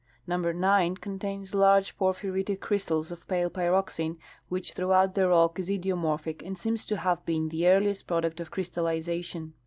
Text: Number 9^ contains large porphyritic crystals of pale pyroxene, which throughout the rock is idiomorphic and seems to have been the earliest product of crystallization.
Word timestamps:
Number 0.25 0.51
9^ 0.51 0.99
contains 0.99 1.53
large 1.53 1.95
porphyritic 1.95 2.59
crystals 2.59 3.11
of 3.11 3.27
pale 3.27 3.51
pyroxene, 3.51 4.17
which 4.49 4.73
throughout 4.73 5.13
the 5.13 5.27
rock 5.27 5.59
is 5.59 5.69
idiomorphic 5.69 6.43
and 6.43 6.57
seems 6.57 6.87
to 6.87 6.97
have 6.97 7.23
been 7.23 7.49
the 7.49 7.67
earliest 7.67 8.07
product 8.07 8.39
of 8.39 8.49
crystallization. 8.49 9.53